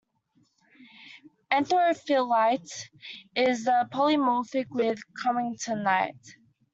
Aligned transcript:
Anthophyllite 1.51 2.89
is 3.35 3.67
polymorphic 3.67 4.65
with 4.71 4.99
cummingtonite. 5.23 6.17